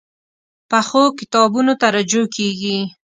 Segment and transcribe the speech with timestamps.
[0.69, 2.77] پخو کتابونو ته رجوع کېږي